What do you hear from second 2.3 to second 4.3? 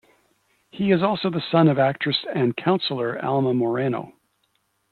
and councilor Alma Moreno.